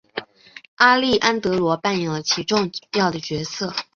[0.77, 3.71] 阿丽安萝德中扮演了其最重要的角色。